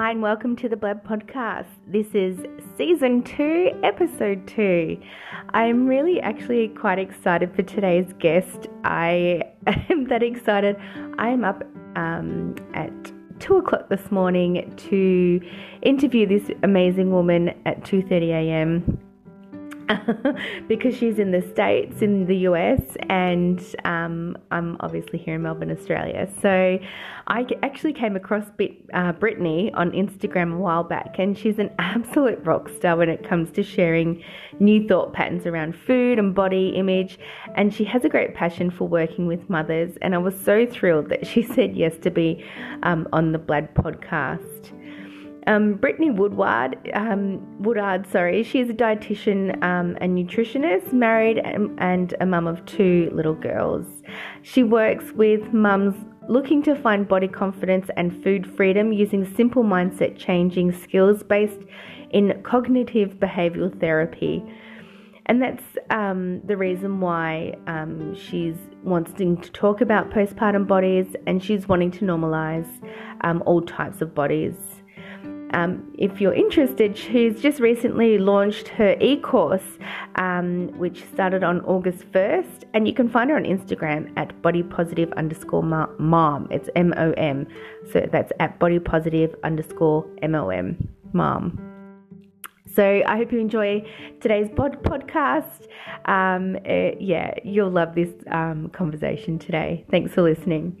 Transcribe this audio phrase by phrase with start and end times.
[0.00, 1.66] Hi, and welcome to the Blab Podcast.
[1.86, 2.38] This is
[2.78, 4.98] season two, episode two.
[5.52, 8.68] I'm really actually quite excited for today's guest.
[8.82, 9.42] I
[9.90, 10.76] am that excited.
[11.18, 11.64] I am up
[11.96, 12.90] um, at
[13.40, 15.38] two o'clock this morning to
[15.82, 18.98] interview this amazing woman at 2:30 a.m.
[20.68, 25.70] because she's in the States, in the US, and um, I'm obviously here in Melbourne,
[25.70, 26.28] Australia.
[26.40, 26.78] So
[27.26, 28.44] I actually came across
[28.92, 33.28] uh, Brittany on Instagram a while back, and she's an absolute rock star when it
[33.28, 34.22] comes to sharing
[34.58, 37.18] new thought patterns around food and body image.
[37.54, 39.96] And she has a great passion for working with mothers.
[40.02, 42.44] And I was so thrilled that she said yes to be
[42.82, 44.76] um, on the Blab podcast.
[45.46, 52.14] Um, Brittany Woodward, um, Woodard, sorry, is a dietitian um, and nutritionist, married and, and
[52.20, 53.86] a mum of two little girls.
[54.42, 55.94] She works with mums
[56.28, 61.60] looking to find body confidence and food freedom using simple mindset changing skills based
[62.10, 64.44] in cognitive behavioral therapy.
[65.26, 71.42] And that's um, the reason why um, she's wanting to talk about postpartum bodies and
[71.42, 72.68] she's wanting to normalize
[73.22, 74.79] um, all types of bodies.
[75.52, 79.78] Um, if you're interested, she's just recently launched her e course,
[80.16, 85.14] um, which started on August 1st, and you can find her on Instagram at bodypositive
[85.16, 86.48] underscore mom.
[86.50, 87.46] It's M O M.
[87.92, 91.58] So that's at bodypositive underscore M O M, mom.
[92.72, 93.84] So I hope you enjoy
[94.20, 95.66] today's pod- podcast.
[96.04, 99.84] Um, uh, yeah, you'll love this um, conversation today.
[99.90, 100.80] Thanks for listening.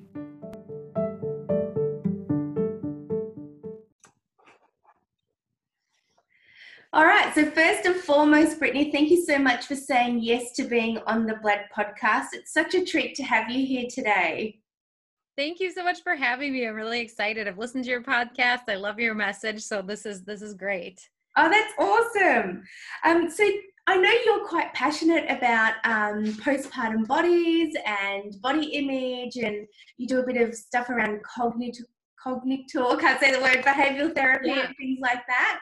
[6.92, 7.32] All right.
[7.36, 11.24] So, first and foremost, Brittany, thank you so much for saying yes to being on
[11.24, 12.28] the Blab podcast.
[12.32, 14.58] It's such a treat to have you here today.
[15.36, 16.66] Thank you so much for having me.
[16.66, 17.46] I'm really excited.
[17.46, 18.62] I've listened to your podcast.
[18.68, 19.62] I love your message.
[19.62, 21.08] So this is this is great.
[21.36, 22.64] Oh, that's awesome.
[23.04, 23.48] Um, so
[23.86, 29.64] I know you're quite passionate about um, postpartum bodies and body image, and
[29.96, 31.86] you do a bit of stuff around cognitive
[32.22, 34.66] cognitive, can't say the word, behavioral therapy yeah.
[34.66, 35.60] and things like that.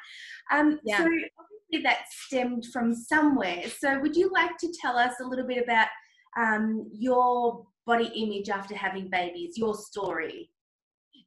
[0.50, 0.98] Um, yeah.
[0.98, 3.64] So obviously that stemmed from somewhere.
[3.68, 5.88] So would you like to tell us a little bit about
[6.36, 10.50] um, your body image after having babies, your story?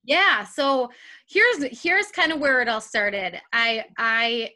[0.03, 0.43] Yeah.
[0.45, 0.89] So
[1.27, 3.39] here's here's kind of where it all started.
[3.53, 4.51] I I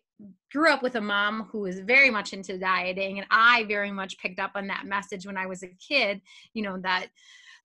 [0.52, 4.18] grew up with a mom who was very much into dieting and I very much
[4.18, 6.22] picked up on that message when I was a kid,
[6.54, 7.08] you know, that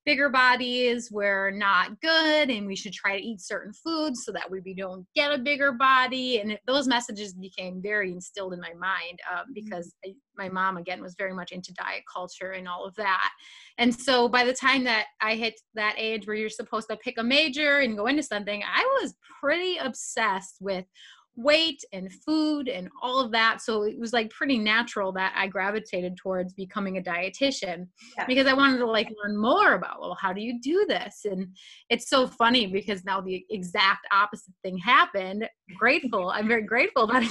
[0.07, 4.51] bigger bodies were not good and we should try to eat certain foods so that
[4.51, 9.21] we don't get a bigger body and those messages became very instilled in my mind
[9.31, 9.53] um, mm-hmm.
[9.53, 13.31] because I, my mom again was very much into diet culture and all of that
[13.79, 17.19] and so by the time that i hit that age where you're supposed to pick
[17.19, 20.87] a major and go into something i was pretty obsessed with
[21.37, 23.61] weight and food and all of that.
[23.63, 27.87] So it was like pretty natural that I gravitated towards becoming a dietitian
[28.17, 28.27] yeah.
[28.27, 31.23] because I wanted to like learn more about, well, how do you do this?
[31.25, 31.49] And
[31.89, 35.49] it's so funny because now the exact opposite thing happened.
[35.79, 36.31] Grateful.
[36.31, 37.29] I'm very grateful that it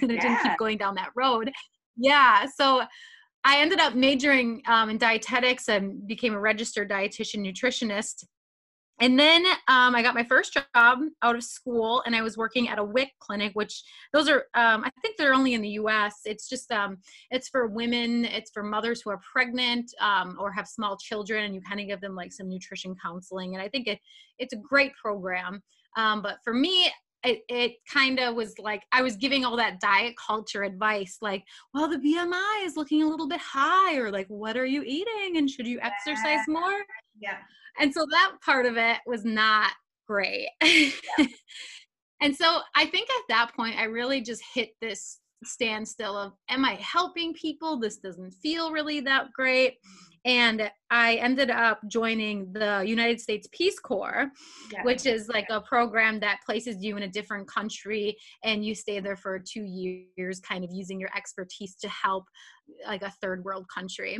[0.00, 0.20] did it yeah.
[0.20, 1.50] didn't keep going down that road.
[1.96, 2.46] Yeah.
[2.54, 2.82] So
[3.44, 8.24] I ended up majoring um, in dietetics and became a registered dietitian nutritionist
[8.98, 12.68] and then um, I got my first job out of school, and I was working
[12.68, 16.20] at a WIC clinic, which those are um, I think they're only in the U.S.
[16.24, 16.98] It's just um,
[17.30, 21.54] it's for women, it's for mothers who are pregnant um, or have small children, and
[21.54, 23.54] you kind of give them like some nutrition counseling.
[23.54, 23.98] And I think it
[24.38, 25.62] it's a great program.
[25.96, 26.90] Um, but for me,
[27.22, 31.44] it, it kind of was like I was giving all that diet culture advice, like,
[31.74, 35.36] well, the BMI is looking a little bit high, or like, what are you eating,
[35.36, 36.82] and should you exercise more?
[37.20, 37.36] Yeah
[37.78, 39.72] and so that part of it was not
[40.06, 40.90] great yeah.
[42.22, 46.64] and so i think at that point i really just hit this standstill of am
[46.64, 49.74] i helping people this doesn't feel really that great
[50.24, 54.26] and i ended up joining the united states peace corps
[54.72, 54.82] yeah.
[54.82, 58.98] which is like a program that places you in a different country and you stay
[58.98, 62.24] there for two years kind of using your expertise to help
[62.86, 64.18] like a third world country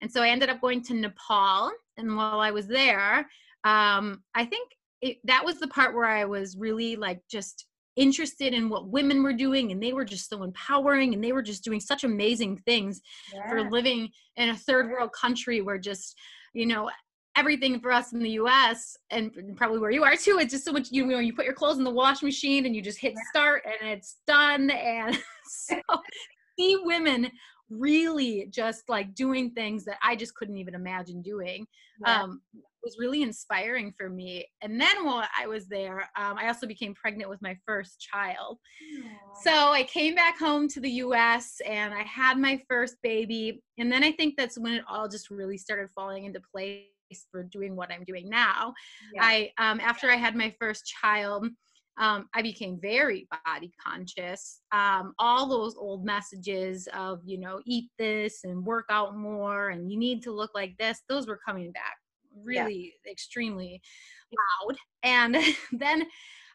[0.00, 1.70] and so I ended up going to Nepal.
[1.96, 3.28] And while I was there,
[3.64, 4.70] um, I think
[5.02, 7.66] it, that was the part where I was really like just
[7.96, 11.42] interested in what women were doing and they were just so empowering and they were
[11.42, 13.00] just doing such amazing things
[13.34, 13.48] yeah.
[13.48, 16.16] for living in a third world country where just
[16.54, 16.88] you know
[17.36, 20.72] everything for us in the US and probably where you are too it's just so
[20.72, 23.14] much you know you put your clothes in the wash machine and you just hit
[23.28, 25.80] start and it's done and so
[26.58, 27.30] see women
[27.70, 31.66] really just like doing things that I just couldn't even imagine doing.
[32.04, 32.22] Yeah.
[32.22, 32.40] Um,
[32.82, 34.46] was really inspiring for me.
[34.62, 38.58] And then while I was there, um, I also became pregnant with my first child.
[38.98, 39.42] Aww.
[39.42, 43.62] So I came back home to the US and I had my first baby.
[43.78, 46.84] And then I think that's when it all just really started falling into place
[47.30, 48.72] for doing what I'm doing now.
[49.14, 49.24] Yeah.
[49.24, 51.46] I um, after I had my first child,
[52.00, 54.62] um, I became very body conscious.
[54.72, 59.92] Um, all those old messages of, you know, eat this and work out more and
[59.92, 61.96] you need to look like this, those were coming back
[62.42, 63.12] really yeah.
[63.12, 63.82] extremely
[64.32, 64.76] loud.
[65.02, 65.36] And
[65.72, 66.06] then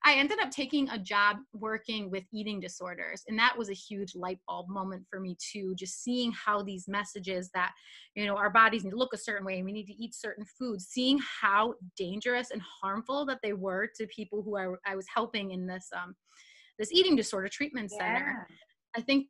[0.06, 3.24] I ended up taking a job working with eating disorders.
[3.28, 6.88] And that was a huge light bulb moment for me too, just seeing how these
[6.88, 7.72] messages that,
[8.14, 10.14] you know, our bodies need to look a certain way and we need to eat
[10.14, 14.96] certain foods, seeing how dangerous and harmful that they were to people who I, I
[14.96, 16.16] was helping in this um
[16.78, 17.98] this eating disorder treatment yeah.
[17.98, 18.48] center.
[18.96, 19.28] I think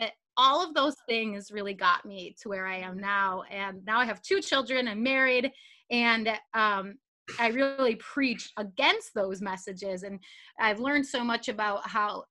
[0.00, 3.42] that all of those things really got me to where I am now.
[3.50, 5.52] And now I have two children, I'm married,
[5.90, 6.94] and um,
[7.38, 10.02] I really preach against those messages.
[10.02, 10.18] And
[10.58, 12.24] I've learned so much about how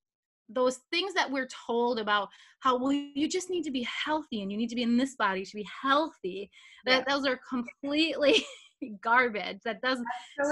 [0.50, 2.30] those things that we're told about
[2.60, 5.16] how well you just need to be healthy and you need to be in this
[5.16, 6.50] body to be healthy
[6.86, 7.14] that yeah.
[7.14, 8.46] those are completely
[9.02, 10.00] garbage that does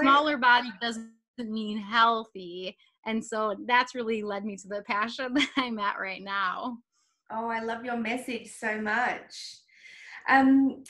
[0.00, 2.76] smaller body doesn't mean healthy
[3.06, 6.76] and so that's really led me to the passion that i'm at right now
[7.30, 9.58] oh i love your message so much
[10.28, 10.82] um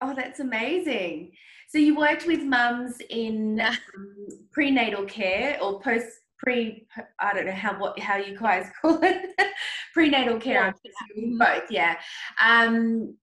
[0.00, 1.30] oh that's amazing
[1.70, 3.76] so you worked with mums in um,
[4.50, 6.84] prenatal care or post pre
[7.20, 9.30] I don't know how what how you guys call it.
[9.94, 11.24] Prenatal care yeah.
[11.38, 11.96] both yeah.
[12.44, 13.16] Um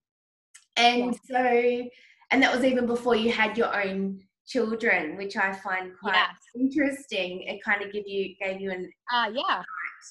[0.77, 1.81] and yeah.
[1.81, 1.89] so
[2.31, 7.41] and that was even before you had your own children which I find quite interesting.
[7.41, 9.61] It kind of give you gave you an uh yeah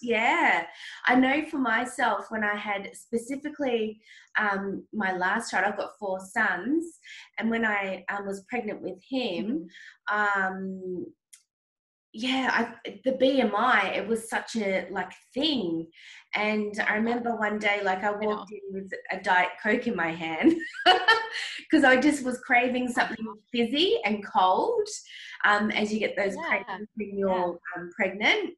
[0.02, 0.64] yeah
[1.06, 4.00] i know for myself when i had specifically
[4.38, 6.98] um, my last child i've got four sons
[7.38, 9.68] and when i um, was pregnant with him
[10.10, 10.52] mm-hmm.
[10.52, 11.06] um,
[12.16, 15.86] yeah I, the bmi it was such a like thing
[16.34, 20.12] and i remember one day like i walked in with a diet coke in my
[20.12, 20.54] hand
[21.60, 24.88] because i just was craving something fizzy and cold
[25.44, 26.48] um, as you get those yeah.
[26.48, 27.30] cravings when you're
[27.76, 27.82] yeah.
[27.82, 28.54] um, pregnant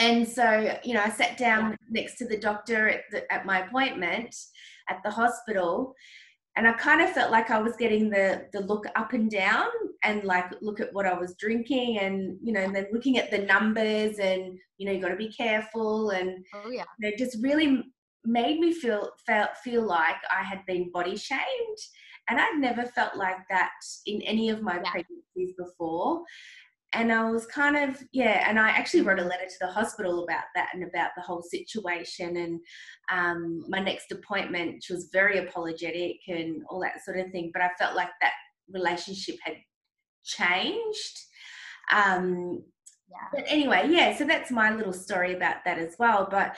[0.00, 3.60] and so you know i sat down next to the doctor at, the, at my
[3.60, 4.34] appointment
[4.88, 5.94] at the hospital
[6.56, 9.68] and i kind of felt like i was getting the the look up and down
[10.02, 13.30] and like look at what i was drinking and you know and then looking at
[13.30, 16.10] the numbers and you know you got to be careful.
[16.10, 16.84] And oh yeah.
[16.98, 17.84] you know, just really
[18.24, 21.80] made me feel felt feel like i had been body shamed.
[22.28, 23.72] And i'd never felt like that
[24.06, 24.90] in any of my yeah.
[24.90, 26.22] pregnancies before
[26.92, 30.24] and I was kind of yeah, and I actually wrote a letter to the hospital
[30.24, 32.36] about that and about the whole situation.
[32.36, 32.60] And
[33.10, 37.50] um, my next appointment, she was very apologetic and all that sort of thing.
[37.52, 38.32] But I felt like that
[38.72, 39.56] relationship had
[40.24, 41.18] changed.
[41.92, 42.62] Um,
[43.08, 43.28] yeah.
[43.32, 44.16] But anyway, yeah.
[44.16, 46.26] So that's my little story about that as well.
[46.30, 46.56] But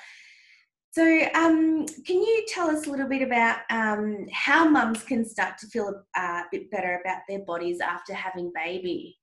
[0.92, 1.02] so,
[1.34, 5.66] um, can you tell us a little bit about um, how mums can start to
[5.66, 9.18] feel a, a bit better about their bodies after having baby?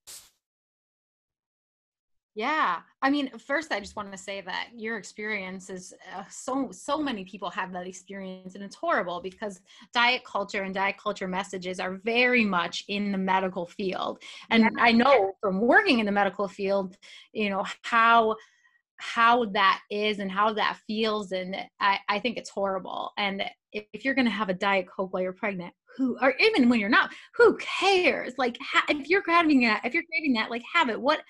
[2.40, 2.78] Yeah.
[3.02, 6.98] I mean, first, I just want to say that your experience is uh, so, so
[6.98, 9.60] many people have that experience, and it's horrible because
[9.94, 14.24] diet culture and diet culture messages are very much in the medical field.
[14.52, 14.70] And yeah.
[14.80, 16.96] I know from working in the medical field,
[17.34, 18.38] you know, how
[19.02, 23.86] how that is and how that feels and I, I think it's horrible and if,
[23.94, 26.82] if you're going to have a diet coke while you're pregnant who or even when
[26.82, 30.64] you're not who cares like ha, if you're craving that if you're craving that like
[30.74, 31.22] have it what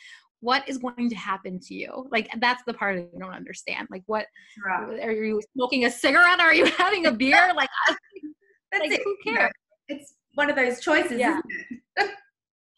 [0.41, 2.07] what is going to happen to you?
[2.11, 3.87] Like that's the part i don't understand.
[3.91, 4.25] Like what
[4.65, 5.03] right.
[5.03, 6.39] are you smoking a cigarette?
[6.39, 7.53] Are you having a beer?
[7.55, 7.69] Like,
[8.71, 9.01] that's like, it.
[9.03, 9.51] who cares?
[9.89, 11.41] it's one of those choices yeah.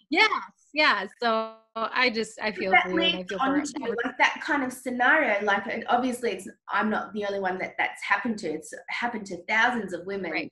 [0.10, 0.32] yes
[0.74, 4.74] yeah so i just i feel that leads I feel onto, like that kind of
[4.74, 5.44] scenario?
[5.44, 8.50] Like obviously it's i'm not the only one that that's happened to.
[8.50, 10.52] It's happened to thousands of women right.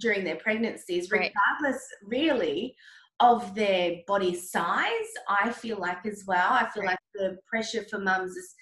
[0.00, 1.80] during their pregnancies regardless right.
[2.06, 2.74] really
[3.20, 6.52] of their body size, I feel like as well.
[6.52, 8.54] I feel like the pressure for mums is,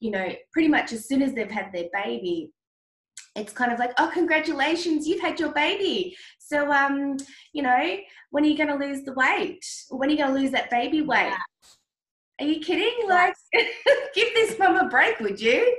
[0.00, 2.50] you know, pretty much as soon as they've had their baby,
[3.34, 6.14] it's kind of like, oh, congratulations, you've had your baby.
[6.38, 7.16] So, um,
[7.52, 7.96] you know,
[8.30, 9.64] when are you going to lose the weight?
[9.88, 11.30] When are you going to lose that baby weight?
[11.30, 11.36] Yeah.
[12.40, 13.08] Are you kidding?
[13.08, 13.34] Like,
[14.14, 15.76] give this mum a break, would you?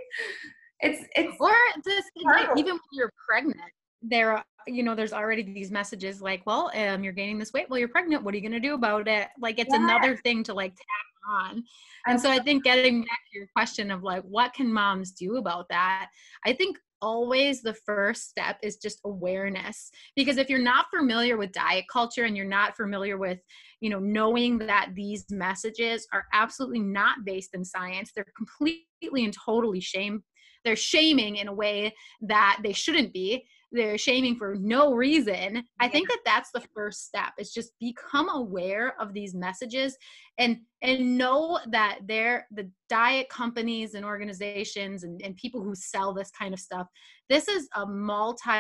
[0.80, 1.54] It's it's or
[1.86, 3.60] just like, even when you're pregnant,
[4.02, 7.70] there are you know there's already these messages like well um you're gaining this weight.
[7.70, 8.24] Well you're pregnant.
[8.24, 9.28] What are you going to do about it?
[9.40, 9.84] Like it's yeah.
[9.84, 10.86] another thing to like tap
[11.30, 11.64] on.
[12.06, 15.38] And so i think getting back to your question of like what can moms do
[15.38, 16.10] about that
[16.46, 19.92] i think always the first step is just awareness.
[20.16, 23.40] Because if you're not familiar with diet culture and you're not familiar with
[23.82, 29.34] you know knowing that these messages are absolutely not based in science they're completely and
[29.34, 30.24] totally shame
[30.64, 35.88] they're shaming in a way that they shouldn't be they're shaming for no reason i
[35.88, 39.98] think that that's the first step is just become aware of these messages
[40.38, 46.14] and and know that they're the diet companies and organizations and, and people who sell
[46.14, 46.88] this kind of stuff
[47.30, 48.52] this is a multi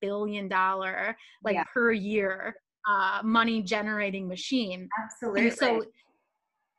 [0.00, 1.64] billion dollar like yeah.
[1.72, 2.54] per year
[2.88, 4.88] uh, money generating machine.
[5.04, 5.84] Absolutely and so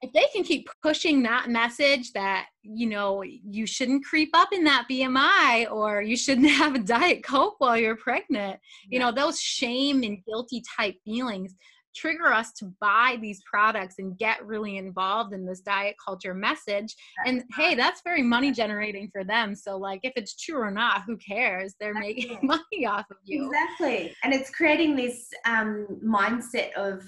[0.01, 4.63] if they can keep pushing that message that you know you shouldn't creep up in
[4.63, 8.89] that bmi or you shouldn't have a diet coke while you're pregnant yeah.
[8.89, 11.55] you know those shame and guilty type feelings
[11.95, 16.95] trigger us to buy these products and get really involved in this diet culture message.
[17.25, 19.55] And hey that's very money generating for them.
[19.55, 21.75] So like if it's true or not who cares?
[21.79, 23.47] They're making money off of you.
[23.47, 24.15] Exactly.
[24.23, 27.03] And it's creating this um, mindset of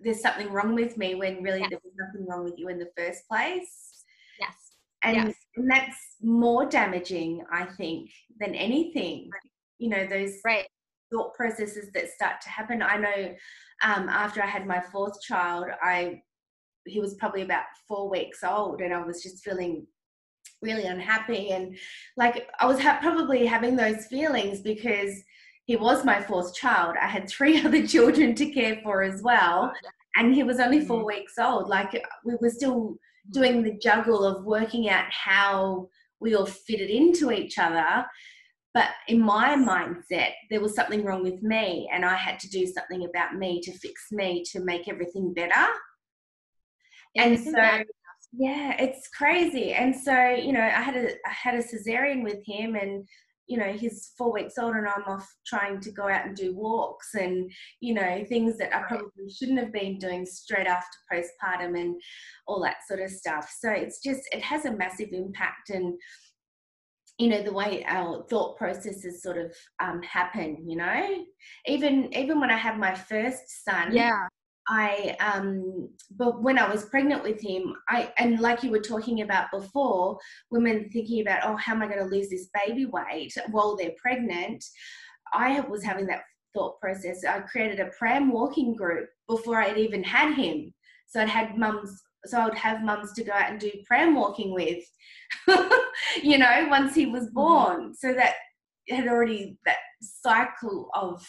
[0.00, 1.70] there's something wrong with me when really yes.
[1.70, 4.04] there was nothing wrong with you in the first place.
[4.38, 4.54] Yes.
[5.02, 5.34] And, yes.
[5.56, 9.30] and that's more damaging, I think, than anything.
[9.32, 9.50] Right.
[9.78, 10.66] You know, those right.
[11.12, 12.82] thought processes that start to happen.
[12.82, 13.34] I know
[13.82, 16.22] um, after I had my fourth child, I
[16.86, 19.86] he was probably about four weeks old, and I was just feeling
[20.62, 21.76] really unhappy and
[22.16, 25.10] like I was ha- probably having those feelings because
[25.70, 26.96] he was my fourth child.
[27.00, 29.72] I had three other children to care for as well.
[30.16, 31.06] And he was only 4 mm-hmm.
[31.06, 31.68] weeks old.
[31.68, 31.92] Like
[32.24, 32.96] we were still
[33.30, 38.04] doing the juggle of working out how we all fitted into each other.
[38.74, 42.66] But in my mindset, there was something wrong with me, and I had to do
[42.66, 45.66] something about me to fix me to make everything better.
[47.16, 47.60] And so,
[48.32, 49.72] yeah, it's crazy.
[49.72, 53.06] And so, you know, I had a I had a cesarean with him, and
[53.50, 56.54] you know he's four weeks old and i'm off trying to go out and do
[56.54, 61.78] walks and you know things that i probably shouldn't have been doing straight after postpartum
[61.78, 62.00] and
[62.46, 63.52] all that sort of stuff.
[63.58, 65.94] So it's just it has a massive impact and
[67.18, 71.24] you know the way our thought processes sort of um, happen you know?
[71.66, 74.26] Even even when i had my first son yeah
[74.70, 79.22] I um but when I was pregnant with him, I and like you were talking
[79.22, 80.16] about before,
[80.50, 83.94] women thinking about oh how am I going to lose this baby weight while they're
[84.00, 84.64] pregnant,
[85.34, 86.22] I was having that
[86.54, 87.24] thought process.
[87.24, 90.72] I created a pram walking group before I'd even had him.
[91.08, 94.54] So I'd had mums so I'd have mums to go out and do pram walking
[94.54, 94.84] with,
[96.22, 97.34] you know, once he was mm-hmm.
[97.34, 97.94] born.
[97.94, 98.34] So that
[98.88, 101.26] had already that cycle of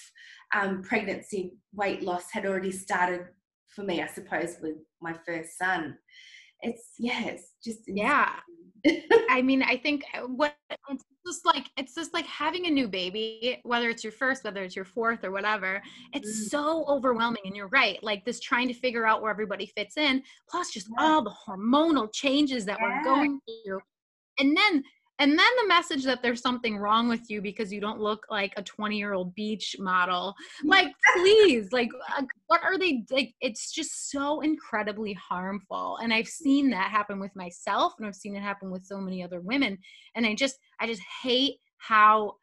[0.54, 3.28] um, pregnancy weight loss had already started
[3.68, 5.98] for me, I suppose, with my first son.
[6.62, 8.34] It's yeah, it's just yeah.
[9.30, 10.56] I mean, I think uh, what
[10.90, 14.64] it's just like it's just like having a new baby, whether it's your first, whether
[14.64, 15.82] it's your fourth, or whatever.
[16.14, 16.50] It's mm.
[16.50, 18.02] so overwhelming, and you're right.
[18.04, 21.04] Like this, trying to figure out where everybody fits in, plus just yeah.
[21.04, 22.98] all the hormonal changes that yeah.
[22.98, 23.80] we're going through,
[24.40, 24.84] and then
[25.22, 28.54] and then the message that there's something wrong with you because you don't look like
[28.58, 30.34] a 20 year old beach model.
[30.64, 36.00] Like please like uh, what are they like it's just so incredibly harmful.
[36.02, 39.24] And i've seen that happen with myself and i've seen it happen with so many
[39.24, 39.78] other women.
[40.16, 42.34] And i just i just hate how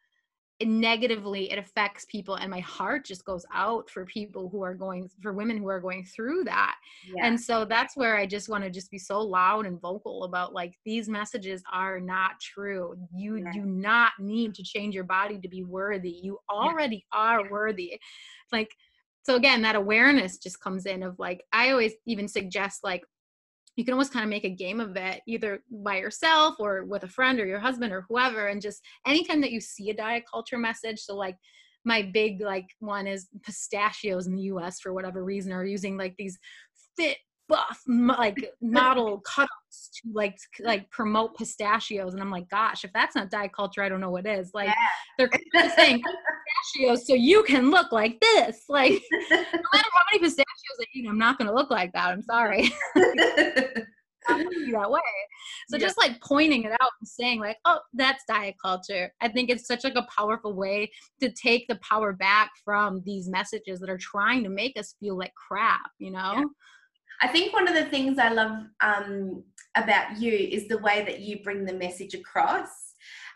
[0.61, 5.09] negatively it affects people and my heart just goes out for people who are going
[5.21, 6.75] for women who are going through that
[7.15, 7.25] yeah.
[7.25, 10.53] and so that's where i just want to just be so loud and vocal about
[10.53, 13.51] like these messages are not true you yeah.
[13.53, 17.19] do not need to change your body to be worthy you already yeah.
[17.19, 17.97] are worthy
[18.51, 18.75] like
[19.23, 23.03] so again that awareness just comes in of like i always even suggest like
[23.79, 27.03] you can almost kind of make a game of it either by yourself or with
[27.03, 30.25] a friend or your husband or whoever and just anytime that you see a diet
[30.29, 31.37] culture message so like
[31.85, 36.13] my big like one is pistachios in the US for whatever reason are using like
[36.17, 36.37] these
[36.97, 37.19] fit
[37.49, 42.13] buff like model cutups to like like promote pistachios.
[42.13, 44.51] And i'm like gosh if that's not diet culture i don't know what is.
[44.53, 45.27] Like yeah.
[45.53, 48.63] they're saying pistachios so you can look like this.
[48.69, 48.93] Like
[49.31, 50.45] no matter how many pistachios
[50.79, 52.09] i eat i'm not going to look like that.
[52.09, 52.71] I'm sorry.
[54.27, 54.99] That way.
[55.69, 55.85] So yeah.
[55.85, 59.11] just like pointing it out and saying like oh that's diet culture.
[59.21, 60.91] I think it's such like a powerful way
[61.21, 65.17] to take the power back from these messages that are trying to make us feel
[65.17, 66.33] like crap you know?
[66.35, 66.43] Yeah.
[67.21, 69.43] I think one of the things I love um,
[69.75, 72.69] about you is the way that you bring the message across,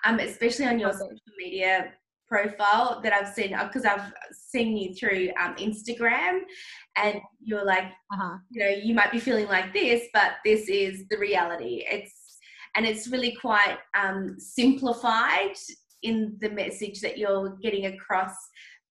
[0.05, 1.93] um, especially on your social media
[2.27, 6.39] profile that I've seen because uh, I've seen you through um, Instagram,
[6.95, 8.37] and you're like, uh-huh.
[8.51, 11.85] you know, you might be feeling like this, but this is the reality.
[11.89, 12.37] It's
[12.75, 15.55] and it's really quite um, simplified
[16.01, 18.35] in the message that you're getting across,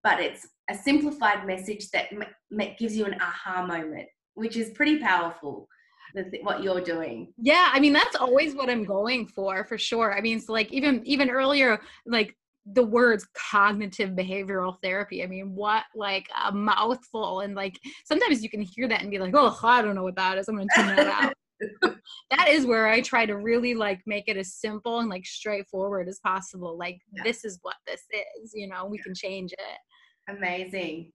[0.05, 4.99] but it's a simplified message that m- gives you an aha moment, which is pretty
[4.99, 5.69] powerful.
[6.15, 7.33] Th- what you're doing.
[7.39, 10.15] Yeah, I mean that's always what I'm going for, for sure.
[10.15, 12.37] I mean, it's like even even earlier, like
[12.67, 15.25] the words cognitive behavioral therapy.
[15.25, 19.19] I mean, what like a mouthful, and like sometimes you can hear that and be
[19.19, 20.49] like, oh, I don't know what that is.
[20.49, 21.33] I'm gonna tune that out.
[22.31, 26.09] that is where I try to really like make it as simple and like straightforward
[26.09, 26.77] as possible.
[26.77, 27.23] Like yeah.
[27.23, 28.03] this is what this
[28.43, 29.05] is, you know, we yeah.
[29.05, 30.37] can change it.
[30.37, 31.13] Amazing.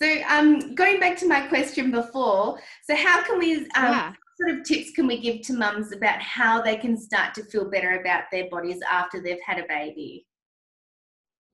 [0.00, 4.12] So um going back to my question before, so how can we um yeah.
[4.40, 7.68] sort of tips can we give to mums about how they can start to feel
[7.68, 10.27] better about their bodies after they've had a baby?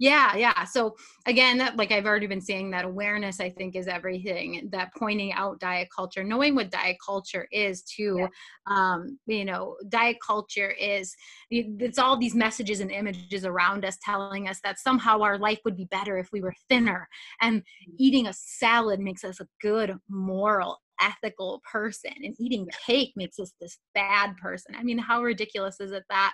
[0.00, 0.64] Yeah, yeah.
[0.64, 0.96] So
[1.26, 4.68] again, that, like I've already been saying, that awareness I think is everything.
[4.72, 8.16] That pointing out diet culture, knowing what diet culture is, too.
[8.18, 8.26] Yeah.
[8.66, 11.14] Um, you know, diet culture is
[11.50, 15.76] it's all these messages and images around us telling us that somehow our life would
[15.76, 17.08] be better if we were thinner,
[17.40, 17.92] and mm-hmm.
[17.98, 23.52] eating a salad makes us a good moral ethical person and eating cake makes us
[23.60, 26.32] this bad person i mean how ridiculous is it that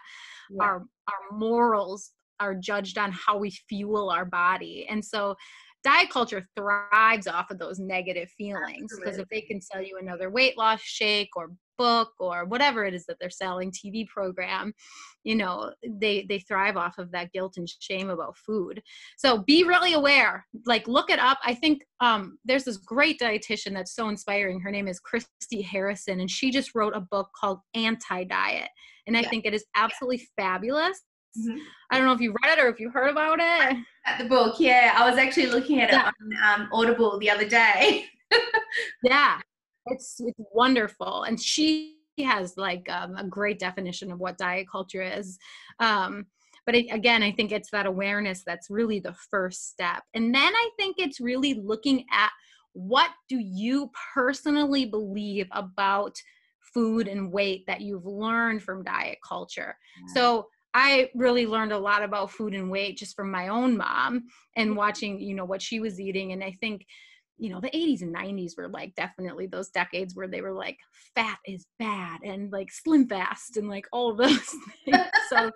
[0.50, 0.62] yeah.
[0.62, 4.86] our our morals are judged on how we fuel our body.
[4.88, 5.36] And so
[5.82, 10.30] diet culture thrives off of those negative feelings because if they can sell you another
[10.30, 14.72] weight loss shake or book or whatever it is that they're selling tv program
[15.24, 18.82] you know they they thrive off of that guilt and shame about food
[19.16, 23.72] so be really aware like look it up i think um, there's this great dietitian
[23.72, 27.60] that's so inspiring her name is christy harrison and she just wrote a book called
[27.74, 28.68] anti-diet
[29.06, 29.28] and i yeah.
[29.30, 30.44] think it is absolutely yeah.
[30.44, 31.00] fabulous
[31.38, 31.58] Mm-hmm.
[31.90, 33.76] I don't know if you read it or if you heard about it.
[34.06, 34.94] At the book, yeah.
[34.96, 36.08] I was actually looking at yeah.
[36.08, 36.14] it
[36.46, 38.06] on um, Audible the other day.
[39.02, 39.38] yeah,
[39.86, 45.02] it's it's wonderful, and she has like um, a great definition of what diet culture
[45.02, 45.38] is.
[45.78, 46.26] Um,
[46.66, 50.52] but it, again, I think it's that awareness that's really the first step, and then
[50.54, 52.30] I think it's really looking at
[52.72, 56.16] what do you personally believe about
[56.72, 59.76] food and weight that you've learned from diet culture.
[60.06, 60.14] Yeah.
[60.14, 64.24] So I really learned a lot about food and weight just from my own mom
[64.56, 66.32] and watching, you know, what she was eating.
[66.32, 66.86] And I think,
[67.38, 70.78] you know, the 80s and 90s were like definitely those decades where they were like,
[71.14, 74.54] fat is bad and like slim fast and like all those
[74.84, 75.06] things.
[75.28, 75.50] so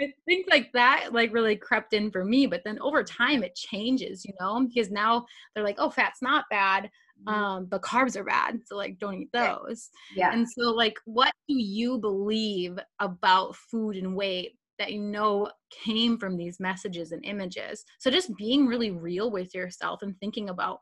[0.00, 2.46] I think like that like really crept in for me.
[2.46, 6.46] But then over time it changes, you know, because now they're like, oh, fat's not
[6.50, 6.90] bad.
[7.26, 7.34] Mm-hmm.
[7.34, 9.90] um but carbs are bad so like don't eat those.
[10.14, 10.32] Yeah.
[10.32, 15.50] And so like what do you believe about food and weight that you know
[15.84, 17.84] came from these messages and images?
[17.98, 20.78] So just being really real with yourself and thinking about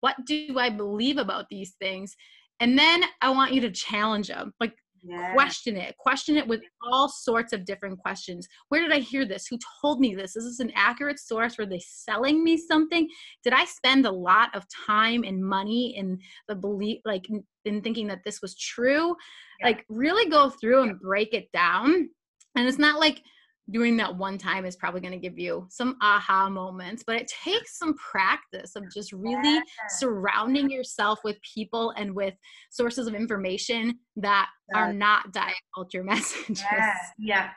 [0.00, 2.14] what do i believe about these things?
[2.60, 5.32] And then i want you to challenge them like yeah.
[5.34, 8.48] question it question it with all sorts of different questions.
[8.68, 9.46] Where did i hear this?
[9.46, 10.36] Who told me this?
[10.36, 11.58] Is this an accurate source?
[11.58, 13.08] Were they selling me something?
[13.42, 17.26] Did i spend a lot of time and money in the belief like
[17.64, 19.14] in thinking that this was true?
[19.60, 19.66] Yeah.
[19.66, 22.08] like really go through and break it down.
[22.56, 23.22] And it's not like
[23.70, 27.30] doing that one time is probably going to give you some aha moments, but it
[27.44, 29.60] takes some practice of just really yeah.
[29.88, 32.34] surrounding yourself with people and with
[32.70, 34.80] sources of information that yeah.
[34.80, 36.62] are not diet culture messages.
[36.72, 36.94] Yeah.
[37.18, 37.50] yeah.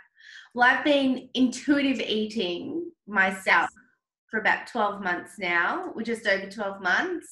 [0.53, 3.69] Well, I've been intuitive eating myself
[4.29, 7.27] for about 12 months now, or just over 12 months.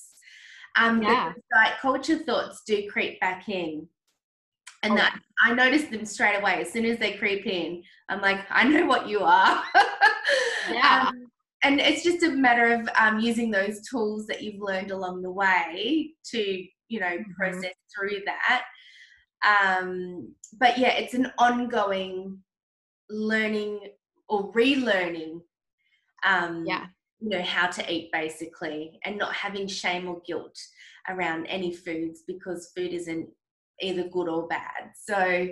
[0.78, 1.34] Um, yeah.
[1.54, 3.88] diet culture thoughts do creep back in
[4.84, 4.96] and oh.
[4.96, 7.84] that I notice them straight away as soon as they creep in.
[8.10, 9.64] I'm like, I know what you are.
[10.72, 11.08] yeah.
[11.08, 11.26] Um,
[11.64, 15.32] and it's just a matter of um, using those tools that you've learned along the
[15.32, 16.40] way to,
[16.88, 17.32] you know, mm-hmm.
[17.38, 18.64] process through that.
[19.46, 22.40] Um, but yeah, it's an ongoing
[23.10, 23.80] learning
[24.28, 25.42] or relearning.
[26.24, 26.86] Um, yeah.
[27.22, 30.58] You know how to eat basically, and not having shame or guilt
[31.10, 33.28] around any foods because food isn't
[33.82, 34.92] either good or bad.
[34.96, 35.48] So,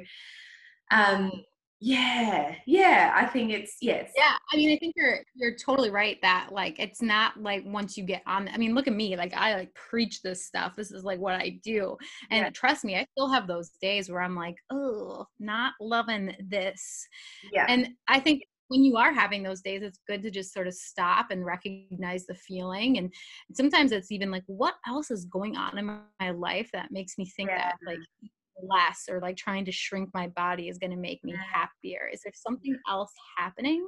[0.91, 1.31] um,
[1.79, 4.11] yeah, yeah, I think it's yes.
[4.17, 7.95] Yeah, I mean, I think you're you're totally right that like it's not like once
[7.95, 8.49] you get on.
[8.51, 10.75] I mean, look at me, like I like preach this stuff.
[10.75, 11.95] This is like what I do,
[12.31, 12.49] and yeah.
[12.49, 17.07] trust me, I still have those days where I'm like, oh, not loving this.
[17.53, 20.67] Yeah, and I think when you are having those days it's good to just sort
[20.67, 23.13] of stop and recognize the feeling and
[23.53, 27.25] sometimes it's even like what else is going on in my life that makes me
[27.25, 27.57] think yeah.
[27.57, 27.99] that like
[28.61, 32.09] less or like trying to shrink my body is going to make me happier?
[32.11, 33.87] Is there something else happening?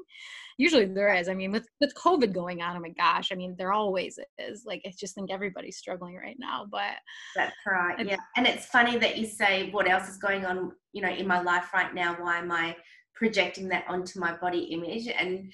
[0.57, 1.29] Usually there is.
[1.29, 4.63] I mean with with covid going on oh my gosh i mean there always is.
[4.65, 6.95] Like i just think everybody's struggling right now but
[7.35, 8.17] that's right yeah.
[8.35, 11.41] And it's funny that you say what else is going on you know in my
[11.41, 12.75] life right now why am i
[13.19, 15.07] projecting that onto my body image.
[15.07, 15.51] And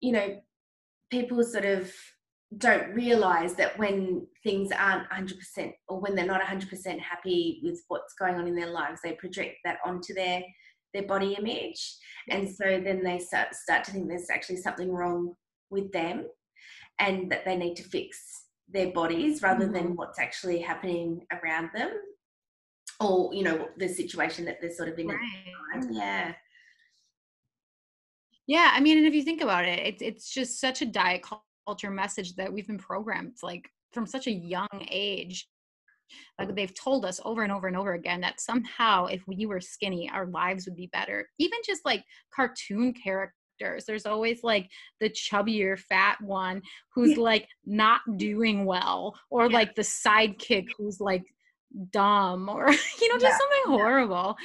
[0.00, 0.40] you know
[1.10, 1.90] people sort of
[2.58, 8.14] don't realize that when things aren't 100% or when they're not 100% happy with what's
[8.18, 10.42] going on in their lives they project that onto their
[10.92, 11.96] their body image.
[12.28, 15.34] And so then they start start to think there's actually something wrong
[15.70, 16.26] with them
[16.98, 19.74] and that they need to fix their bodies rather mm-hmm.
[19.74, 21.90] than what's actually happening around them
[23.00, 25.84] or you know the situation that they're sort of in right.
[25.90, 26.32] yeah
[28.52, 31.24] yeah i mean and if you think about it it's, it's just such a diet
[31.66, 35.48] culture message that we've been programmed like from such a young age
[36.38, 39.60] like they've told us over and over and over again that somehow if we were
[39.60, 44.68] skinny our lives would be better even just like cartoon characters there's always like
[45.00, 46.60] the chubbier fat one
[46.94, 49.56] who's like not doing well or yeah.
[49.56, 51.24] like the sidekick who's like
[51.90, 53.38] dumb or you know just yeah.
[53.38, 54.36] something horrible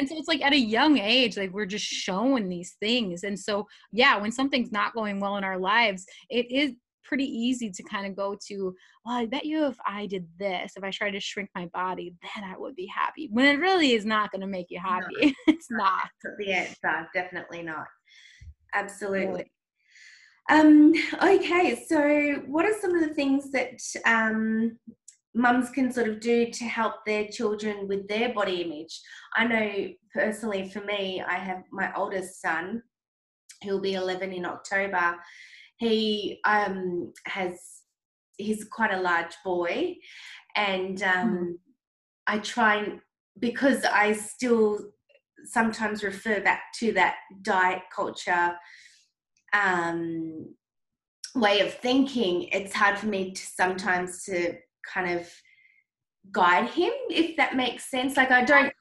[0.00, 3.22] and so it's like at a young age like we're just shown these things.
[3.22, 6.72] And so yeah when something's not going well in our lives it is
[7.04, 8.72] pretty easy to kind of go to
[9.04, 12.14] well i bet you if i did this if i tried to shrink my body
[12.22, 15.34] then i would be happy when it really is not going to make you happy.
[15.48, 16.08] No, it's not
[16.38, 17.86] the answer definitely not.
[18.74, 19.50] Absolutely.
[20.48, 24.78] Um okay so what are some of the things that um
[25.34, 29.00] mums can sort of do to help their children with their body image.
[29.36, 32.82] I know personally for me, I have my oldest son,
[33.62, 35.16] who'll be 11 in October.
[35.76, 37.60] He um, has,
[38.36, 39.96] he's quite a large boy,
[40.56, 41.52] and um, mm.
[42.26, 42.98] I try
[43.38, 44.80] because I still
[45.44, 48.54] sometimes refer back to that diet culture
[49.52, 50.54] um,
[51.34, 52.48] way of thinking.
[52.52, 54.54] It's hard for me to sometimes to
[54.92, 55.28] kind of
[56.32, 58.16] guide him, if that makes sense.
[58.16, 58.72] Like I don't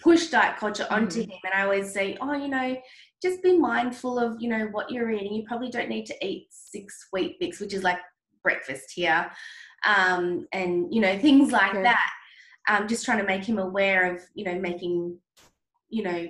[0.00, 1.30] push diet culture onto mm.
[1.30, 2.76] him and I always say, oh, you know,
[3.22, 5.32] just be mindful of, you know, what you're eating.
[5.32, 7.98] You probably don't need to eat six Weet-Bix, which is like
[8.42, 9.30] breakfast here.
[9.86, 12.10] Um, and, you know, things like that.
[12.68, 15.18] Um, just trying to make him aware of, you know, making,
[15.88, 16.28] you know,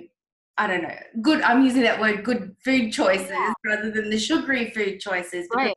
[0.57, 3.53] I don't know, good, I'm using that word, good food choices yeah.
[3.65, 5.47] rather than the sugary food choices.
[5.55, 5.75] Right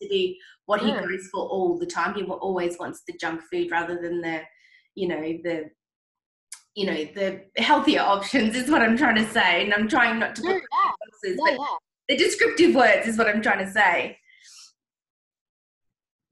[0.00, 2.14] to be what he goes for all the time.
[2.14, 4.42] He always wants the junk food rather than the,
[4.94, 5.70] you know, the
[6.74, 10.36] you know the healthier options is what I'm trying to say, and I'm trying not
[10.36, 10.90] to mm, put yeah.
[11.00, 11.68] boxes, yeah, but
[12.08, 14.18] the descriptive words is what I'm trying to say.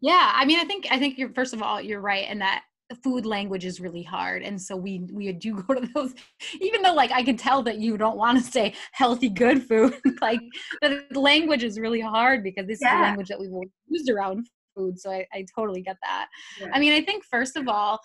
[0.01, 2.63] Yeah, I mean, I think I think you're first of all you're right, in that
[3.03, 6.13] food language is really hard and so we we do go to those
[6.61, 9.95] even though like i can tell that you don't want to say healthy good food
[10.21, 10.41] like
[10.83, 12.95] the language is really hard because this yeah.
[12.95, 13.51] is the language that we've
[13.89, 16.29] used around food so i, I totally get that
[16.61, 16.69] yeah.
[16.75, 18.01] i mean i think first of all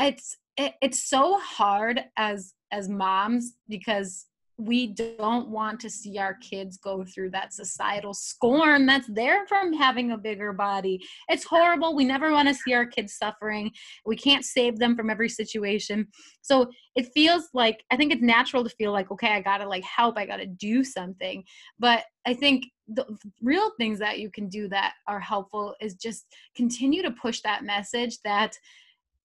[0.00, 6.34] it's it, it's so hard as as moms because we don't want to see our
[6.34, 11.00] kids go through that societal scorn that's there from having a bigger body.
[11.28, 11.96] It's horrible.
[11.96, 13.70] We never want to see our kids suffering.
[14.06, 16.06] We can't save them from every situation.
[16.42, 19.68] So it feels like I think it's natural to feel like okay, I got to
[19.68, 21.42] like help, I got to do something.
[21.78, 23.06] But I think the
[23.42, 27.64] real things that you can do that are helpful is just continue to push that
[27.64, 28.56] message that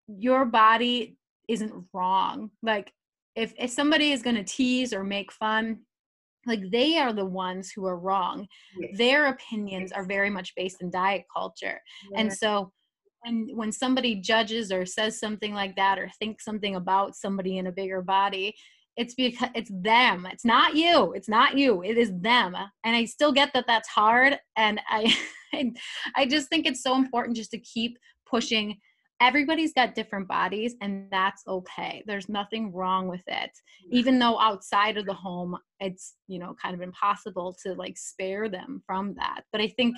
[0.07, 2.51] your body isn't wrong.
[2.63, 2.93] Like
[3.39, 5.79] if if somebody is going to tease or make fun
[6.45, 8.47] like they are the ones who are wrong.
[8.79, 8.97] Yes.
[8.97, 11.79] their opinions are very much based in diet culture.
[12.15, 12.71] And so
[13.21, 17.67] when when somebody judges or says something like that or thinks something about somebody in
[17.67, 18.55] a bigger body
[18.97, 20.27] it's because it's them.
[20.29, 21.13] It's not you.
[21.13, 21.83] It's not you.
[21.83, 22.53] It is them.
[22.83, 24.37] And i still get that that's hard.
[24.57, 25.15] And i
[26.15, 27.97] i just think it's so important just to keep
[28.29, 28.77] pushing
[29.21, 32.03] everybody's got different bodies and that's okay.
[32.05, 33.51] There's nothing wrong with it.
[33.91, 38.49] Even though outside of the home it's you know kind of impossible to like spare
[38.49, 39.41] them from that.
[39.51, 39.95] But i think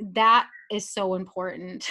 [0.00, 1.86] that is so important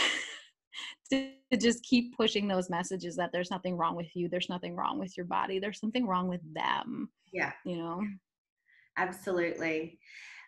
[1.10, 4.76] to, to just keep pushing those messages that there's nothing wrong with you there's nothing
[4.76, 7.52] wrong with your body there's something wrong with them yeah.
[7.65, 8.02] you know?
[8.97, 9.99] Absolutely.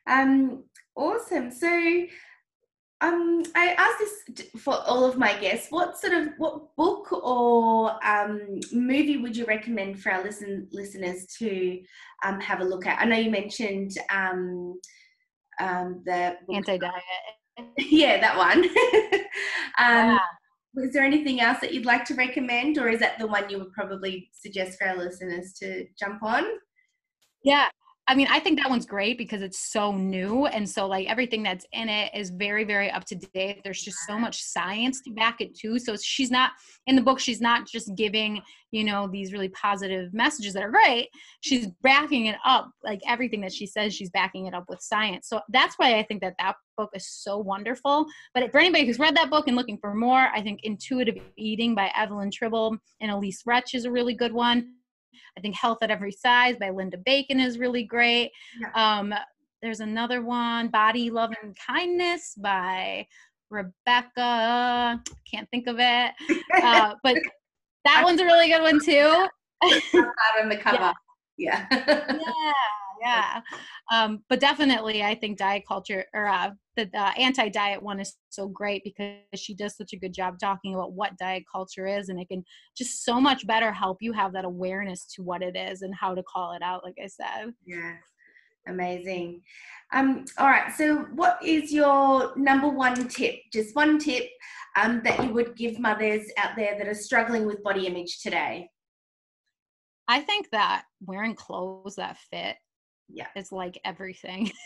[0.08, 0.63] Um
[0.95, 1.51] awesome.
[1.51, 1.67] So
[3.01, 5.67] um, I asked this for all of my guests.
[5.69, 11.25] What sort of what book or um, movie would you recommend for our listen listeners
[11.39, 11.81] to
[12.23, 12.99] um, have a look at?
[12.99, 14.79] I know you mentioned um,
[15.60, 16.93] um, the anti diet.
[17.77, 18.60] yeah, that one.
[18.63, 18.69] um,
[19.77, 20.19] yeah.
[20.73, 23.60] Was there anything else that you'd like to recommend, or is that the one you
[23.60, 26.45] would probably suggest for our listeners to jump on?
[27.43, 27.67] Yeah,
[28.08, 30.46] I mean, I think that one's great because it's so new.
[30.46, 33.62] And so, like, everything that's in it is very, very up to date.
[33.63, 35.80] There's just so much science to back it, too.
[35.80, 36.52] So, she's not
[36.86, 40.70] in the book, she's not just giving, you know, these really positive messages that are
[40.70, 41.10] great.
[41.41, 42.70] She's backing it up.
[42.84, 45.28] Like, everything that she says, she's backing it up with science.
[45.28, 48.06] So, that's why I think that that book is so wonderful.
[48.36, 51.74] But for anybody who's read that book and looking for more, I think Intuitive Eating
[51.74, 54.74] by Evelyn Tribole and Elyse Resch is a really good one.
[55.38, 58.32] I think Health at Every Size by Linda Bacon is really great.
[58.60, 58.71] Yeah.
[58.99, 59.13] Um,
[59.62, 63.08] there's another one, Body, Love, and Kindness by
[63.49, 65.01] Rebecca.
[65.30, 66.12] Can't think of it.
[66.62, 67.17] Uh, but
[67.84, 69.28] that one's a really good one too.
[70.41, 70.93] on the cover.
[71.38, 71.67] Yeah.
[71.69, 72.06] Yeah.
[72.10, 72.54] yeah
[73.06, 73.41] yeah.
[73.91, 78.48] Um, but definitely i think diet culture or uh, the, the anti-diet one is so
[78.48, 82.20] great because she does such a good job talking about what diet culture is and
[82.20, 82.44] it can
[82.78, 86.13] just so much better help you have that awareness to what it is and how
[86.13, 87.54] to call it out like i said.
[87.65, 87.94] Yeah
[88.68, 89.41] amazing.
[89.94, 90.74] Um all right.
[90.74, 94.28] So what is your number one tip just one tip
[94.76, 98.70] um, that you would give mothers out there that are struggling with body image today?
[100.08, 102.58] I think that wearing clothes that fit
[103.10, 103.28] yeah.
[103.36, 104.52] it's like everything.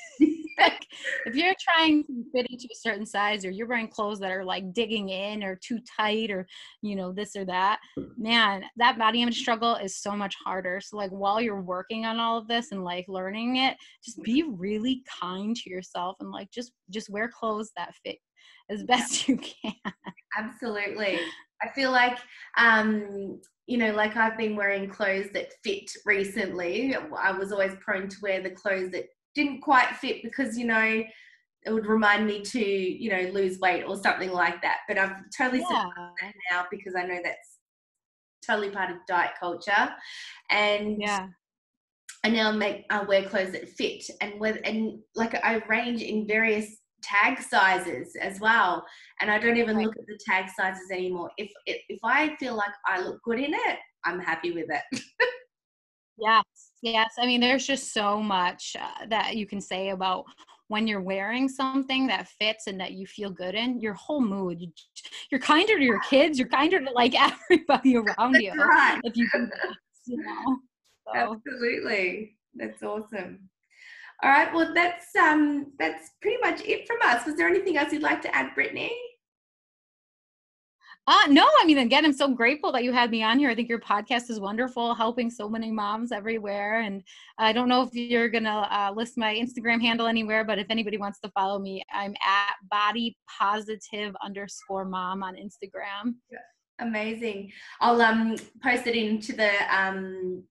[0.59, 0.85] Like
[1.25, 4.43] if you're trying to fit into a certain size or you're wearing clothes that are
[4.43, 6.45] like digging in or too tight or
[6.81, 7.79] you know this or that
[8.17, 10.81] man that body image struggle is so much harder.
[10.81, 14.43] So like while you're working on all of this and like learning it just be
[14.43, 18.17] really kind to yourself and like just just wear clothes that fit
[18.69, 19.73] as best you can.
[20.37, 21.19] Absolutely.
[21.61, 22.17] I feel like
[22.57, 26.95] um you know, like I've been wearing clothes that fit recently.
[27.15, 29.05] I was always prone to wear the clothes that
[29.35, 31.03] didn't quite fit because, you know,
[31.65, 34.77] it would remind me to, you know, lose weight or something like that.
[34.87, 35.87] But I've totally yeah.
[36.19, 37.59] that now because I know that's
[38.43, 39.89] totally part of diet culture.
[40.49, 41.27] And yeah.
[42.23, 46.25] I now make I wear clothes that fit and with and like I range in
[46.25, 48.85] various tag sizes as well.
[49.21, 49.85] And i don't even right.
[49.85, 51.31] look at the tag sizes anymore.
[51.37, 55.01] If if i feel like i look good in it i'm happy with it.
[56.21, 56.43] Yes
[56.81, 57.13] yes.
[57.17, 60.25] I mean there's just so much uh, that you can say about
[60.67, 64.59] when you're wearing something that fits and that you feel good in your whole mood.
[64.59, 64.69] You,
[65.33, 67.15] are kinder to your kids you're kinder to like
[67.51, 68.99] everybody around you right.
[69.03, 69.49] if you can
[70.07, 70.57] you know?
[71.07, 71.37] So.
[71.37, 72.35] absolutely.
[72.55, 73.49] That's awesome
[74.23, 74.53] all right.
[74.53, 77.25] Well, that's um that's pretty much it from us.
[77.25, 78.91] Was there anything else you'd like to add, Brittany?
[81.11, 83.49] Uh, no, I mean, again, I'm so grateful that you had me on here.
[83.49, 86.81] I think your podcast is wonderful, helping so many moms everywhere.
[86.81, 87.01] And
[87.39, 90.67] I don't know if you're going to uh, list my Instagram handle anywhere, but if
[90.69, 96.13] anybody wants to follow me, I'm at body positive underscore mom on Instagram.
[96.79, 97.51] Amazing.
[97.81, 100.43] I'll um post it into the um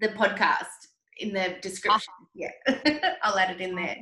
[0.00, 0.81] the podcast
[1.18, 2.12] in the description.
[2.14, 2.28] Awesome.
[2.34, 3.96] Yeah, I'll add it in there.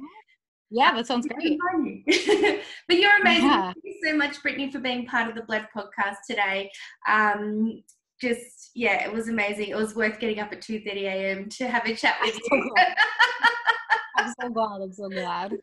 [0.70, 1.58] Yeah, that sounds great.
[2.88, 3.48] but you're amazing.
[3.48, 3.72] Yeah.
[3.72, 6.70] Thank you so much, Brittany, for being part of the Blab podcast today.
[7.08, 7.82] Um,
[8.20, 9.68] just yeah, it was amazing.
[9.68, 11.48] It was worth getting up at two thirty a.m.
[11.48, 12.74] to have a chat with you.
[14.16, 14.82] I'm so glad.
[14.82, 15.56] I'm so glad.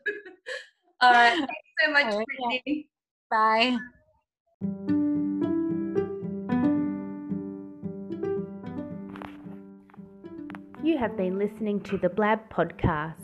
[1.02, 1.38] All right.
[1.38, 1.52] Thanks
[1.86, 2.90] so much, right, Brittany.
[3.32, 3.78] Yeah.
[4.90, 4.98] Bye.
[10.88, 13.18] You have been listening to the Blab podcast.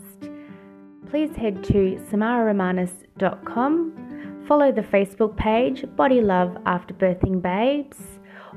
[1.08, 7.96] Please head to samararamanis.com, follow the Facebook page Body Love After Birthing Babes,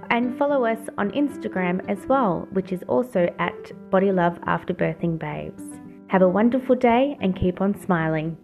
[0.10, 5.18] and follow us on Instagram as well, which is also at Body Love After Birthing
[5.18, 5.64] Babes.
[6.08, 8.36] Have a wonderful day and keep on smiling.